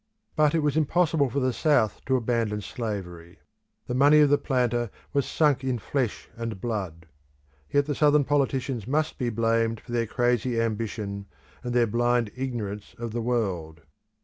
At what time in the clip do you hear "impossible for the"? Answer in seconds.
0.75-1.53